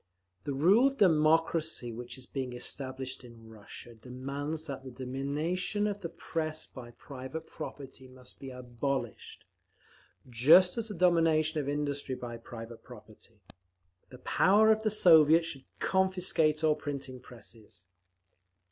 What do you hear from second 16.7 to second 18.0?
printing plants."